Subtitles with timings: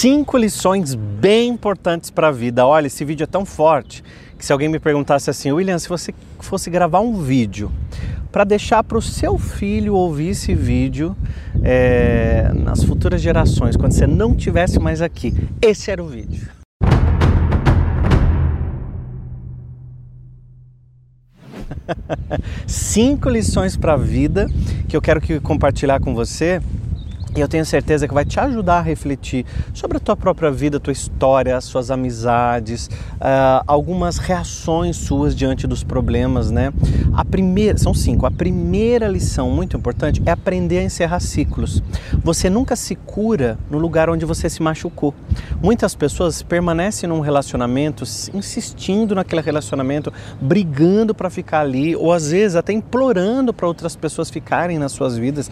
[0.00, 2.64] Cinco lições bem importantes para a vida.
[2.64, 4.04] Olha, esse vídeo é tão forte
[4.38, 7.68] que se alguém me perguntasse assim, William, se você fosse gravar um vídeo
[8.30, 11.16] para deixar para o seu filho ouvir esse vídeo
[11.64, 16.48] é, nas futuras gerações, quando você não tivesse mais aqui, esse era o vídeo.
[22.68, 24.46] Cinco lições para a vida
[24.88, 26.62] que eu quero que compartilhar com você
[27.36, 30.80] e eu tenho certeza que vai te ajudar a refletir sobre a tua própria vida,
[30.80, 36.72] tua história, as suas amizades, uh, algumas reações suas diante dos problemas, né?
[37.12, 38.26] A primeira, são cinco.
[38.26, 41.82] A primeira lição muito importante é aprender a encerrar ciclos.
[42.24, 45.14] Você nunca se cura no lugar onde você se machucou.
[45.62, 52.56] Muitas pessoas permanecem num relacionamento, insistindo naquele relacionamento, brigando para ficar ali, ou às vezes
[52.56, 55.50] até implorando para outras pessoas ficarem nas suas vidas.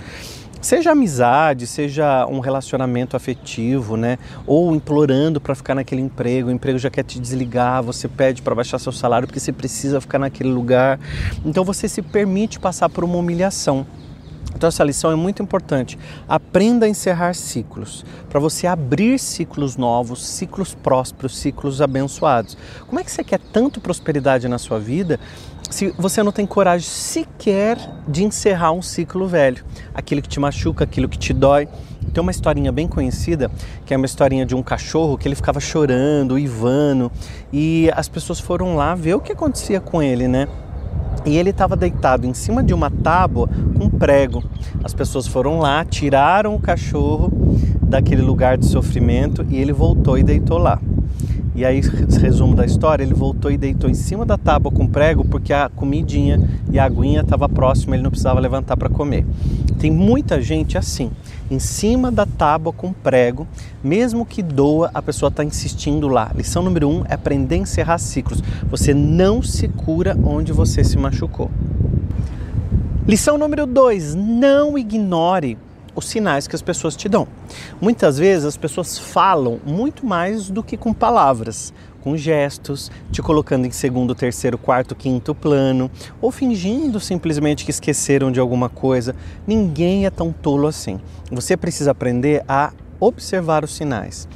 [0.67, 4.19] Seja amizade, seja um relacionamento afetivo, né?
[4.45, 8.53] Ou implorando para ficar naquele emprego, o emprego já quer te desligar, você pede para
[8.53, 10.99] baixar seu salário porque você precisa ficar naquele lugar.
[11.45, 13.87] Então você se permite passar por uma humilhação.
[14.57, 15.99] Então essa lição é muito importante.
[16.27, 22.57] Aprenda a encerrar ciclos, para você abrir ciclos novos, ciclos prósperos, ciclos abençoados.
[22.87, 25.21] Como é que você quer tanto prosperidade na sua vida
[25.71, 30.85] se você não tem coragem sequer de encerrar um ciclo velho, aquilo que te machuca,
[30.85, 31.69] aquilo que te dói.
[32.15, 33.51] Tem uma historinha bem conhecida,
[33.85, 37.11] que é uma historinha de um cachorro que ele ficava chorando, ivando,
[37.53, 40.47] e as pessoas foram lá ver o que acontecia com ele, né?
[41.27, 44.45] E ele estava deitado em cima de uma tábua com prego.
[44.85, 47.31] As pessoas foram lá, tiraram o cachorro
[47.83, 50.81] daquele lugar de sofrimento e ele voltou e deitou lá.
[51.57, 51.81] E aí,
[52.21, 55.69] resumo da história, ele voltou e deitou em cima da tábua com prego porque a
[55.69, 59.27] comidinha e a aguinha estava próxima, ele não precisava levantar para comer.
[59.79, 61.11] Tem muita gente assim,
[61.51, 63.47] em cima da tábua com prego,
[63.83, 66.31] mesmo que doa, a pessoa está insistindo lá.
[66.35, 68.43] Lição número um é aprender a encerrar ciclos.
[68.71, 71.51] Você não se cura onde você se machucou.
[73.07, 75.57] Lição número dois: não ignore
[75.95, 77.27] os sinais que as pessoas te dão.
[77.81, 81.73] Muitas vezes as pessoas falam muito mais do que com palavras,
[82.07, 85.91] com gestos, te colocando em segundo, terceiro, quarto, quinto plano,
[86.21, 89.13] ou fingindo simplesmente que esqueceram de alguma coisa.
[89.45, 91.01] Ninguém é tão tolo assim.
[91.33, 94.29] Você precisa aprender a observar os sinais.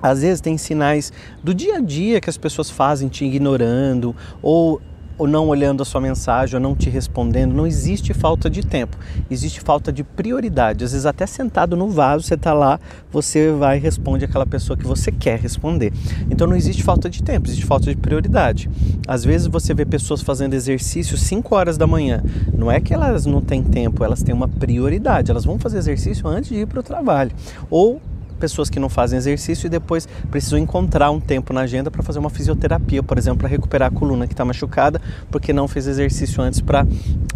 [0.00, 1.12] Às vezes tem sinais
[1.42, 4.80] do dia a dia que as pessoas fazem te ignorando ou
[5.18, 8.96] ou não olhando a sua mensagem, ou não te respondendo, não existe falta de tempo,
[9.30, 10.84] existe falta de prioridade.
[10.84, 12.78] Às vezes, até sentado no vaso, você está lá,
[13.10, 15.92] você vai e responde aquela pessoa que você quer responder.
[16.30, 18.70] Então, não existe falta de tempo, existe falta de prioridade.
[19.06, 22.22] Às vezes, você vê pessoas fazendo exercício 5 horas da manhã.
[22.56, 25.30] Não é que elas não têm tempo, elas têm uma prioridade.
[25.30, 27.32] Elas vão fazer exercício antes de ir para o trabalho.
[27.70, 28.00] Ou
[28.42, 32.18] pessoas que não fazem exercício e depois precisam encontrar um tempo na agenda para fazer
[32.18, 36.42] uma fisioterapia, por exemplo, para recuperar a coluna que está machucada, porque não fez exercício
[36.42, 36.84] antes para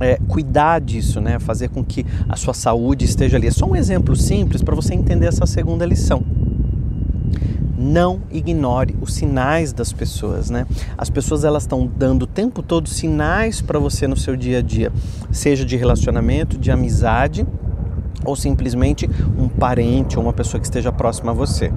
[0.00, 1.38] é, cuidar disso, né?
[1.38, 3.46] fazer com que a sua saúde esteja ali.
[3.46, 6.24] É só um exemplo simples para você entender essa segunda lição
[7.78, 10.66] não ignore os sinais das pessoas, né?
[10.96, 14.62] As pessoas elas estão dando o tempo todo sinais para você no seu dia a
[14.62, 14.90] dia,
[15.30, 17.46] seja de relacionamento, de amizade
[18.26, 21.72] ou simplesmente um parente ou uma pessoa que esteja próxima a você.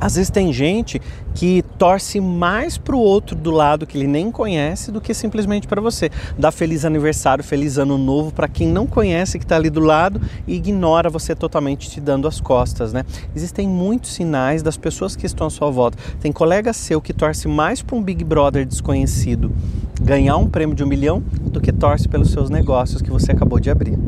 [0.00, 1.00] Às vezes tem gente
[1.34, 5.66] que torce mais para o outro do lado que ele nem conhece do que simplesmente
[5.66, 6.08] para você.
[6.38, 10.20] Dá feliz aniversário, feliz ano novo para quem não conhece que está ali do lado
[10.46, 13.04] e ignora você totalmente te dando as costas, né?
[13.34, 15.98] Existem muitos sinais das pessoas que estão à sua volta.
[16.20, 19.52] Tem colega seu que torce mais para um Big Brother desconhecido
[20.00, 23.58] ganhar um prêmio de um milhão do que torce pelos seus negócios que você acabou
[23.58, 23.98] de abrir.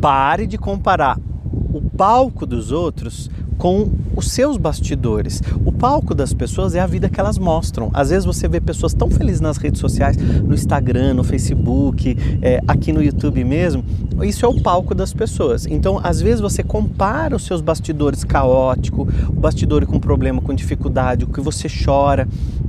[0.00, 1.18] Pare de comparar
[1.74, 5.42] o palco dos outros com os seus bastidores.
[5.64, 7.90] O palco das pessoas é a vida que elas mostram.
[7.92, 12.60] Às vezes você vê pessoas tão felizes nas redes sociais, no Instagram, no Facebook, é,
[12.66, 13.84] aqui no YouTube mesmo.
[14.22, 15.66] Isso é o palco das pessoas.
[15.66, 21.24] Então, às vezes você compara os seus bastidores caótico, o bastidor com problema, com dificuldade,
[21.24, 22.26] o que você chora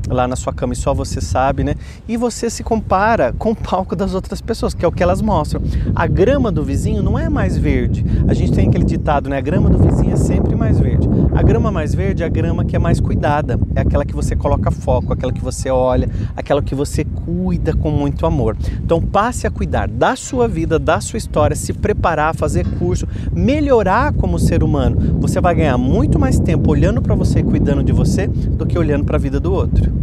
[0.08, 1.75] lá na sua cama e só você sabe, né?
[2.08, 5.22] E você se compara com o palco das outras pessoas, que é o que elas
[5.22, 5.62] mostram.
[5.96, 8.06] A grama do vizinho não é mais verde.
[8.28, 9.38] A gente tem aquele ditado, né?
[9.38, 11.08] A grama do vizinho é sempre mais verde.
[11.34, 14.36] A grama mais verde é a grama que é mais cuidada, é aquela que você
[14.36, 18.58] coloca foco, aquela que você olha, aquela que você cuida com muito amor.
[18.84, 24.14] Então passe a cuidar da sua vida, da sua história, se preparar, fazer curso, melhorar
[24.14, 25.18] como ser humano.
[25.20, 28.78] Você vai ganhar muito mais tempo olhando para você e cuidando de você do que
[28.78, 30.00] olhando para a vida do outro.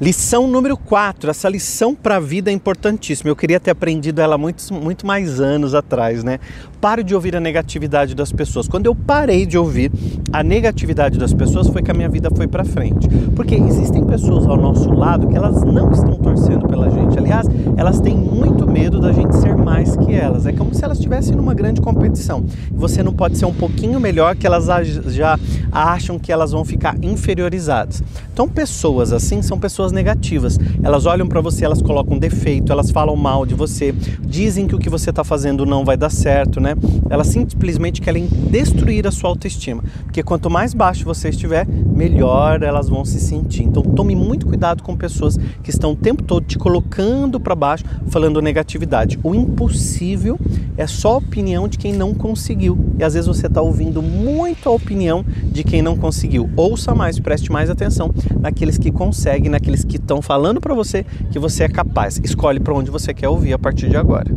[0.00, 3.30] Lição número 4, essa lição para a vida é importantíssima.
[3.30, 6.40] Eu queria ter aprendido ela muitos, muito mais anos atrás, né?
[6.84, 8.68] Pare de ouvir a negatividade das pessoas.
[8.68, 9.90] Quando eu parei de ouvir
[10.30, 13.08] a negatividade das pessoas foi que a minha vida foi para frente.
[13.34, 17.18] Porque existem pessoas ao nosso lado que elas não estão torcendo pela gente.
[17.18, 17.46] Aliás,
[17.78, 20.44] elas têm muito medo da gente ser mais que elas.
[20.44, 22.44] É como se elas estivessem numa grande competição.
[22.72, 24.66] Você não pode ser um pouquinho melhor que elas
[25.06, 25.38] já
[25.72, 28.02] acham que elas vão ficar inferiorizadas.
[28.30, 30.58] Então, pessoas assim são pessoas negativas.
[30.82, 34.78] Elas olham para você, elas colocam defeito, elas falam mal de você, dizem que o
[34.78, 36.73] que você está fazendo não vai dar certo, né?
[37.08, 39.82] Elas simplesmente querem destruir a sua autoestima.
[40.04, 43.62] Porque quanto mais baixo você estiver, melhor elas vão se sentir.
[43.64, 47.84] Então, tome muito cuidado com pessoas que estão o tempo todo te colocando para baixo,
[48.06, 49.18] falando negatividade.
[49.22, 50.38] O impossível
[50.76, 52.78] é só a opinião de quem não conseguiu.
[52.98, 56.48] E às vezes você está ouvindo muito a opinião de quem não conseguiu.
[56.56, 61.38] Ouça mais, preste mais atenção naqueles que conseguem, naqueles que estão falando para você que
[61.38, 62.20] você é capaz.
[62.22, 64.34] Escolhe para onde você quer ouvir a partir de agora.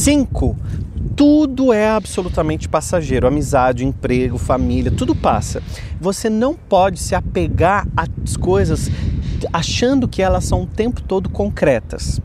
[0.00, 0.56] 5
[1.14, 3.26] tudo é absolutamente passageiro.
[3.26, 5.62] Amizade, emprego, família, tudo passa.
[6.00, 8.90] Você não pode se apegar às coisas
[9.52, 12.18] achando que elas são o tempo todo concretas.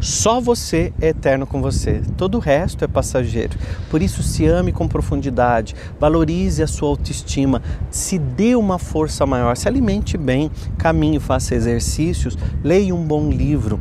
[0.00, 3.56] Só você é eterno com você, todo o resto é passageiro.
[3.88, 9.56] Por isso, se ame com profundidade, valorize a sua autoestima, se dê uma força maior,
[9.56, 13.80] se alimente bem, caminhe, faça exercícios, leia um bom livro,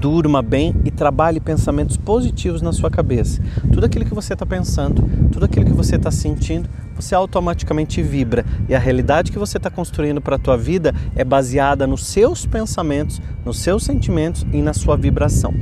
[0.00, 3.42] durma bem e trabalhe pensamentos positivos na sua cabeça.
[3.72, 8.44] Tudo aquilo que você está pensando, tudo aquilo que você está sentindo, você automaticamente vibra.
[8.68, 12.46] E a realidade que você está construindo para a tua vida é baseada nos seus
[12.46, 15.54] pensamentos, nos seus sentimentos e na sua vibração.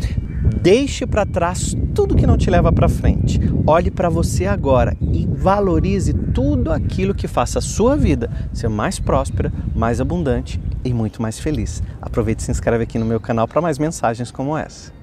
[0.63, 3.41] Deixe para trás tudo que não te leva para frente.
[3.67, 8.99] Olhe para você agora e valorize tudo aquilo que faça a sua vida ser mais
[8.99, 11.83] próspera, mais abundante e muito mais feliz.
[12.01, 15.00] Aproveite e se inscreve aqui no meu canal para mais mensagens como essa.